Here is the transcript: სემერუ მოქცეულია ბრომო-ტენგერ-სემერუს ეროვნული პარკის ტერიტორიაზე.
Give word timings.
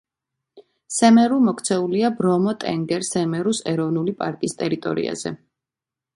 სემერუ 0.95 1.37
მოქცეულია 1.47 2.09
ბრომო-ტენგერ-სემერუს 2.21 3.61
ეროვნული 3.75 4.17
პარკის 4.25 4.59
ტერიტორიაზე. 4.65 5.37